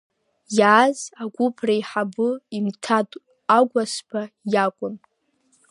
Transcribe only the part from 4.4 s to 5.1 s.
иакәын.